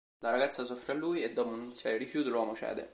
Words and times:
La 0.23 0.31
ragazza 0.31 0.65
s'offre 0.65 0.93
a 0.93 0.95
lui 0.95 1.21
e, 1.21 1.31
dopo 1.31 1.51
un 1.53 1.61
iniziale 1.61 1.97
rifiuto, 1.97 2.29
l'uomo 2.29 2.55
cede. 2.55 2.89